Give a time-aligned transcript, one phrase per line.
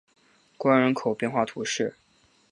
[0.57, 1.95] 关人口变化图示